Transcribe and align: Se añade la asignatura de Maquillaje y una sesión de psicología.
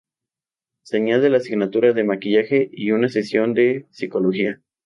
Se 0.83 0.97
añade 0.97 1.29
la 1.29 1.37
asignatura 1.37 1.93
de 1.93 2.03
Maquillaje 2.03 2.67
y 2.73 2.89
una 2.89 3.07
sesión 3.07 3.53
de 3.53 3.85
psicología. 3.91 4.59